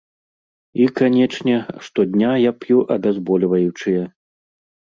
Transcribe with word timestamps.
І, 0.83 0.87
канечне, 0.99 1.55
штодня 1.89 2.31
я 2.49 2.53
п'ю 2.65 2.79
абязбольваючыя. 2.99 4.03